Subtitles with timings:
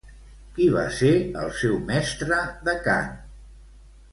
[0.53, 1.11] Qui va ser
[1.43, 3.13] el seu mestre de cant?